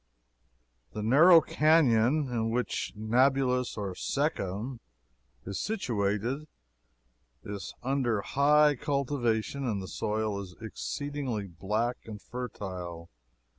The 0.93 1.03
narrow 1.03 1.41
canon 1.41 2.27
in 2.27 2.49
which 2.49 2.91
Nablous, 2.95 3.77
or 3.77 3.93
Shechem, 3.93 4.79
is 5.45 5.59
situated, 5.61 6.47
is 7.43 7.75
under 7.83 8.21
high 8.21 8.75
cultivation, 8.77 9.63
and 9.63 9.79
the 9.79 9.87
soil 9.87 10.41
is 10.41 10.55
exceedingly 10.59 11.45
black 11.45 11.97
and 12.05 12.19
fertile. 12.19 13.11